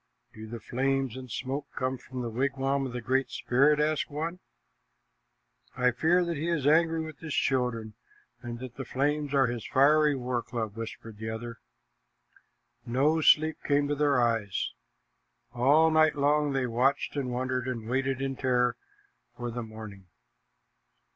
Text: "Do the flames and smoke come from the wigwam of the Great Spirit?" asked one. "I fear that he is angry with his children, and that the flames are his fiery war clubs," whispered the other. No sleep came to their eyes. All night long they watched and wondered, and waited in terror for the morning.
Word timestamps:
"Do 0.33 0.47
the 0.47 0.59
flames 0.59 1.15
and 1.15 1.29
smoke 1.29 1.67
come 1.75 1.99
from 1.99 2.23
the 2.23 2.31
wigwam 2.31 2.87
of 2.87 2.91
the 2.91 3.01
Great 3.01 3.29
Spirit?" 3.29 3.79
asked 3.79 4.09
one. 4.09 4.39
"I 5.77 5.91
fear 5.91 6.25
that 6.25 6.37
he 6.37 6.47
is 6.49 6.65
angry 6.65 7.01
with 7.01 7.19
his 7.19 7.35
children, 7.35 7.93
and 8.41 8.57
that 8.61 8.77
the 8.77 8.83
flames 8.83 9.31
are 9.35 9.45
his 9.45 9.63
fiery 9.63 10.15
war 10.15 10.41
clubs," 10.41 10.75
whispered 10.75 11.17
the 11.19 11.29
other. 11.29 11.59
No 12.83 13.21
sleep 13.21 13.59
came 13.63 13.87
to 13.89 13.95
their 13.95 14.19
eyes. 14.19 14.71
All 15.53 15.91
night 15.91 16.15
long 16.15 16.53
they 16.53 16.65
watched 16.65 17.15
and 17.15 17.29
wondered, 17.31 17.67
and 17.67 17.87
waited 17.87 18.23
in 18.23 18.35
terror 18.35 18.77
for 19.37 19.51
the 19.51 19.61
morning. 19.61 20.07